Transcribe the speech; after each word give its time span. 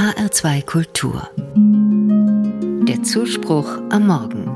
HR2 0.00 0.64
Kultur. 0.64 1.28
Der 2.88 3.02
Zuspruch 3.02 3.68
am 3.90 4.06
Morgen. 4.06 4.46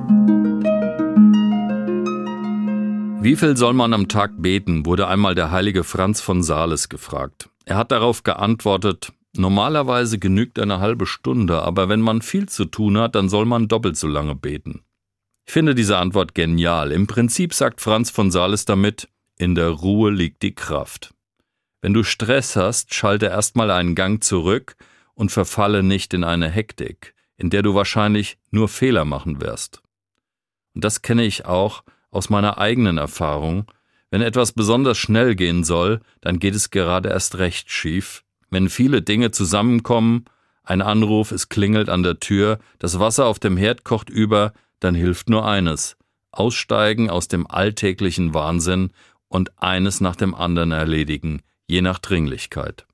Wie 3.23 3.36
viel 3.36 3.54
soll 3.54 3.75
man 3.75 3.93
am 3.93 4.09
Tag 4.09 4.41
beten, 4.41 4.86
wurde 4.86 5.07
einmal 5.07 5.34
der 5.34 5.50
heilige 5.50 5.84
Franz 5.84 6.22
von 6.22 6.43
Sales 6.43 6.88
gefragt. 6.88 7.50
Er 7.67 7.77
hat 7.77 7.93
darauf 7.93 8.22
geantwortet, 8.22 9.12
normalerweise 9.36 10.18
genügt 10.18 10.59
eine 10.59 10.80
halbe 10.80 11.04
Stunde, 11.04 11.61
aber 11.61 11.90
wenn 11.90 12.00
man 12.00 12.22
viel 12.22 12.48
zu 12.48 12.64
tun 12.64 12.96
hat, 12.96 13.14
dann 13.14 13.29
soll 13.29 13.45
man 13.45 13.68
doppelt 13.68 13.98
so 13.98 14.08
lange 14.08 14.34
beten. 14.34 14.80
Ich 15.46 15.52
finde 15.52 15.74
diese 15.74 15.98
Antwort 15.98 16.34
genial. 16.34 16.90
Im 16.90 17.06
Prinzip 17.06 17.52
sagt 17.52 17.82
Franz 17.82 18.08
von 18.08 18.30
Sales 18.30 18.64
damit, 18.64 19.11
in 19.36 19.54
der 19.54 19.68
Ruhe 19.68 20.11
liegt 20.11 20.42
die 20.42 20.54
Kraft. 20.54 21.12
Wenn 21.82 21.92
du 21.92 22.02
Stress 22.02 22.56
hast, 22.56 22.95
schalte 22.95 23.26
erstmal 23.26 23.70
einen 23.70 23.95
Gang 23.95 24.24
zurück 24.24 24.74
und 25.14 25.32
verfalle 25.32 25.82
nicht 25.82 26.14
in 26.14 26.24
eine 26.24 26.48
Hektik, 26.48 27.14
in 27.36 27.50
der 27.50 27.62
du 27.62 27.74
wahrscheinlich 27.74 28.38
nur 28.50 28.68
Fehler 28.68 29.05
machen 29.05 29.41
wirst. 29.41 29.82
Und 30.74 30.84
das 30.84 31.02
kenne 31.02 31.24
ich 31.24 31.46
auch 31.46 31.84
aus 32.10 32.30
meiner 32.30 32.59
eigenen 32.59 32.98
Erfahrung. 32.98 33.70
Wenn 34.10 34.22
etwas 34.22 34.52
besonders 34.52 34.98
schnell 34.98 35.34
gehen 35.34 35.64
soll, 35.64 36.00
dann 36.20 36.38
geht 36.38 36.55
es 36.55 36.70
gerade 36.70 37.08
erst 37.08 37.38
recht 37.38 37.70
schief. 37.70 38.24
Wenn 38.50 38.69
viele 38.69 39.02
Dinge 39.02 39.30
zusammenkommen, 39.30 40.27
ein 40.62 40.82
Anruf, 40.82 41.33
es 41.33 41.48
klingelt 41.48 41.88
an 41.88 42.02
der 42.02 42.20
Tür, 42.20 42.58
das 42.78 42.98
Wasser 42.98 43.27
auf 43.27 43.38
dem 43.38 43.56
Herd 43.56 43.84
kocht 43.84 44.08
über, 44.08 44.52
dann 44.80 44.94
hilft 44.94 45.28
nur 45.28 45.46
eines. 45.46 45.96
Aussteigen 46.30 47.10
aus 47.10 47.28
dem 47.28 47.46
alltäglichen 47.46 48.34
Wahnsinn 48.34 48.91
und 49.28 49.60
eines 49.62 50.00
nach 50.00 50.16
dem 50.16 50.34
anderen 50.34 50.72
erledigen, 50.72 51.42
je 51.66 51.83
nach 51.83 51.98
Dringlichkeit. 51.98 52.86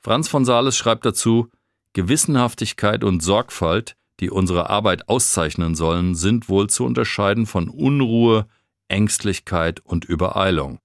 Franz 0.00 0.28
von 0.28 0.44
Sales 0.44 0.76
schreibt 0.76 1.04
dazu, 1.04 1.50
Gewissenhaftigkeit 1.92 3.04
und 3.04 3.22
Sorgfalt, 3.22 3.96
die 4.20 4.30
unsere 4.30 4.70
Arbeit 4.70 5.08
auszeichnen 5.08 5.74
sollen, 5.74 6.14
sind 6.14 6.48
wohl 6.48 6.68
zu 6.68 6.84
unterscheiden 6.84 7.46
von 7.46 7.68
Unruhe, 7.68 8.46
Ängstlichkeit 8.88 9.80
und 9.80 10.04
Übereilung. 10.04 10.78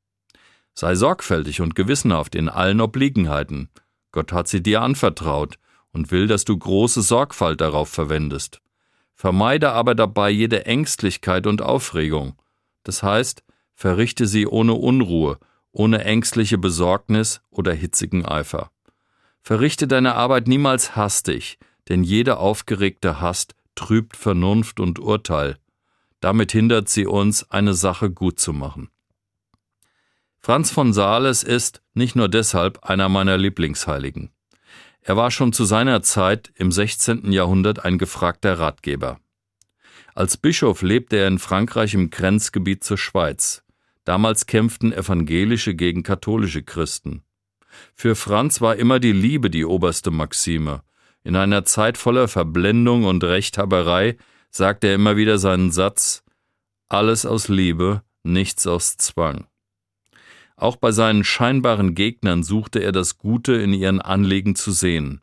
Sei 0.74 0.96
sorgfältig 0.96 1.62
und 1.62 1.76
gewissenhaft 1.76 2.36
in 2.36 2.50
allen 2.50 2.82
Obliegenheiten. 2.82 3.70
Gott 4.12 4.32
hat 4.32 4.48
sie 4.48 4.62
dir 4.62 4.82
anvertraut 4.82 5.58
und 5.92 6.12
will, 6.12 6.28
dass 6.28 6.46
du 6.46 6.58
große 6.58 7.02
Sorgfalt 7.02 7.62
darauf 7.62 7.90
verwendest. 7.90 8.62
Vermeide 9.14 9.72
aber 9.72 9.96
dabei 9.96 10.30
jede 10.30 10.66
Ängstlichkeit 10.66 11.48
und 11.48 11.62
Aufregung. 11.62 12.36
Das 12.84 13.02
heißt, 13.04 13.44
verrichte 13.74 14.28
sie 14.28 14.46
ohne 14.46 14.74
Unruhe 14.74 15.40
ohne 15.76 16.06
ängstliche 16.06 16.58
Besorgnis 16.58 17.42
oder 17.50 17.74
hitzigen 17.74 18.26
Eifer. 18.26 18.72
Verrichte 19.46 19.88
deine 19.88 20.16
Arbeit 20.16 20.48
niemals 20.48 20.96
hastig, 20.96 21.60
denn 21.88 22.04
jede 22.04 22.38
aufgeregte 22.38 23.22
Hast 23.22 23.54
trübt 23.76 24.18
Vernunft 24.18 24.80
und 24.80 24.98
Urteil. 24.98 25.60
Damit 26.20 26.52
hindert 26.52 26.90
sie 26.90 27.06
uns, 27.06 27.52
eine 27.52 27.76
Sache 27.76 28.10
gut 28.10 28.40
zu 28.40 28.54
machen. 28.54 28.90
Franz 30.40 30.72
von 30.72 30.94
Sales 30.94 31.44
ist 31.44 31.84
nicht 31.94 32.16
nur 32.16 32.28
deshalb 32.28 32.86
einer 32.86 33.08
meiner 33.08 33.38
Lieblingsheiligen. 33.38 34.32
Er 35.02 35.16
war 35.16 35.30
schon 35.30 35.54
zu 35.54 35.64
seiner 35.64 36.02
Zeit 36.02 36.52
im 36.56 36.72
16. 36.72 37.32
Jahrhundert 37.32 37.86
ein 37.86 38.00
gefragter 38.00 38.58
Ratgeber. 38.58 39.20
Als 40.16 40.38
Bischof 40.38 40.82
lebte 40.82 41.18
er 41.18 41.28
in 41.28 41.38
Frankreich 41.38 41.94
im 41.94 42.10
Grenzgebiet 42.10 42.84
zur 42.84 42.98
Schweiz. 42.98 43.64
Damals 44.06 44.48
kämpften 44.48 44.92
evangelische 44.92 45.76
gegen 45.76 46.02
katholische 46.02 46.64
Christen. 46.64 47.22
Für 47.94 48.16
Franz 48.16 48.62
war 48.62 48.76
immer 48.76 49.00
die 49.00 49.12
Liebe 49.12 49.50
die 49.50 49.66
oberste 49.66 50.12
Maxime. 50.12 50.82
In 51.24 51.36
einer 51.36 51.66
Zeit 51.66 51.98
voller 51.98 52.28
Verblendung 52.28 53.06
und 53.06 53.24
Rechthaberei 53.24 54.18
sagte 54.50 54.88
er 54.88 54.96
immer 54.96 55.18
wieder 55.18 55.38
seinen 55.38 55.72
Satz 55.72 56.24
Alles 56.88 57.26
aus 57.26 57.48
Liebe, 57.48 58.04
nichts 58.24 58.68
aus 58.68 58.98
Zwang. 58.98 59.48
Auch 60.56 60.78
bei 60.78 60.92
seinen 60.92 61.24
scheinbaren 61.24 61.96
Gegnern 61.96 62.44
suchte 62.44 62.80
er 62.80 62.92
das 62.92 63.18
Gute 63.18 63.54
in 63.54 63.74
ihren 63.74 64.02
Anliegen 64.02 64.56
zu 64.56 64.72
sehen. 64.72 65.22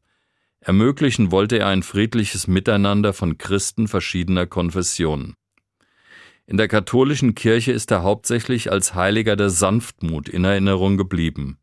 Ermöglichen 0.61 1.33
wollte 1.33 1.59
er 1.59 1.69
ein 1.69 1.83
friedliches 1.83 2.47
Miteinander 2.47 3.13
von 3.13 3.39
Christen 3.39 3.89
verschiedener 3.89 4.47
Konfessionen. 4.47 5.35
In 6.47 6.57
der 6.57 6.69
katholischen 6.69 7.35
Kirche 7.35 7.73
ist 7.73 7.91
er 7.91 8.03
hauptsächlich 8.03 8.71
als 8.71 8.95
Heiliger 8.95 9.37
der 9.37 9.51
Sanftmut 9.51 10.29
in 10.29 10.45
Erinnerung 10.45 10.97
geblieben. 10.97 11.59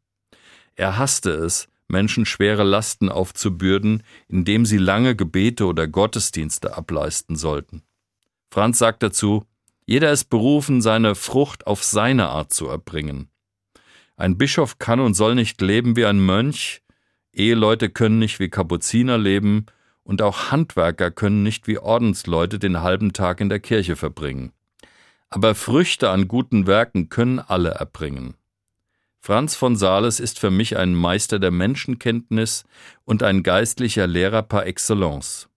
Er 0.80 0.98
hasste 0.98 1.32
es, 1.32 1.68
Menschen 1.90 2.26
schwere 2.26 2.64
Lasten 2.64 3.10
aufzubürden, 3.10 4.02
indem 4.30 4.66
sie 4.66 4.78
lange 4.78 5.14
Gebete 5.14 5.66
oder 5.66 5.90
Gottesdienste 5.90 6.78
ableisten 6.78 7.36
sollten. 7.36 7.84
Franz 8.50 8.80
sagt 8.80 9.04
dazu, 9.04 9.44
jeder 9.86 10.10
ist 10.14 10.30
berufen, 10.30 10.82
seine 10.82 11.16
Frucht 11.16 11.68
auf 11.68 11.84
seine 11.84 12.30
Art 12.30 12.54
zu 12.54 12.70
erbringen. 12.70 13.28
Ein 14.16 14.38
Bischof 14.38 14.80
kann 14.80 15.02
und 15.02 15.16
soll 15.16 15.36
nicht 15.36 15.60
leben 15.60 15.98
wie 15.98 16.06
ein 16.06 16.26
Mönch, 16.26 16.82
Eheleute 17.34 17.90
können 17.90 18.18
nicht 18.18 18.40
wie 18.40 18.48
Kapuziner 18.48 19.18
leben, 19.18 19.66
und 20.04 20.22
auch 20.22 20.50
Handwerker 20.50 21.12
können 21.12 21.44
nicht 21.44 21.68
wie 21.68 21.78
Ordensleute 21.78 22.58
den 22.58 22.80
halben 22.80 23.12
Tag 23.12 23.42
in 23.42 23.50
der 23.50 23.60
Kirche 23.60 23.98
verbringen. 23.98 24.54
Aber 25.30 25.56
Früchte 25.56 26.10
an 26.10 26.30
guten 26.30 26.68
Werken 26.68 27.10
können 27.10 27.40
alle 27.40 27.72
erbringen. 27.72 28.36
Franz 29.22 29.56
von 29.56 29.76
Sales 29.76 30.20
ist 30.20 30.40
für 30.40 30.50
mich 30.50 30.78
ein 30.78 30.96
Meister 30.96 31.40
der 31.40 31.52
Menschenkenntnis 31.52 32.64
und 33.06 33.22
ein 33.22 33.44
geistlicher 33.44 34.08
Lehrer 34.08 34.44
par 34.44 34.66
excellence. 34.66 35.50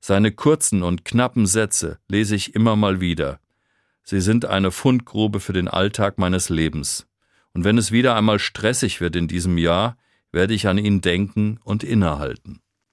Seine 0.00 0.32
kurzen 0.32 0.82
und 0.82 1.04
knappen 1.04 1.46
Sätze 1.46 1.98
lese 2.08 2.36
ich 2.36 2.54
immer 2.54 2.76
mal 2.76 3.00
wieder. 3.00 3.40
Sie 4.02 4.20
sind 4.20 4.44
eine 4.44 4.70
Fundgrube 4.70 5.40
für 5.40 5.52
den 5.52 5.66
Alltag 5.66 6.18
meines 6.18 6.48
Lebens. 6.48 7.08
Und 7.54 7.64
wenn 7.64 7.78
es 7.78 7.90
wieder 7.90 8.14
einmal 8.14 8.38
stressig 8.38 9.00
wird 9.00 9.16
in 9.16 9.28
diesem 9.28 9.58
Jahr, 9.58 9.96
werde 10.30 10.54
ich 10.54 10.68
an 10.68 10.78
ihn 10.78 11.00
denken 11.00 11.58
und 11.64 11.82
innehalten. 11.82 12.60